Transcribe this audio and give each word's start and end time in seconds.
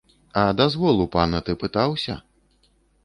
А 0.41 0.45
дазвол 0.61 1.03
у 1.05 1.07
пана 1.15 1.41
ты 1.49 1.57
пытаўся? 1.65 2.17